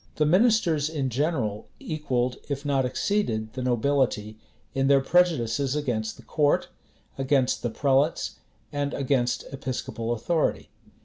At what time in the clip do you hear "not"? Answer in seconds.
2.65-2.85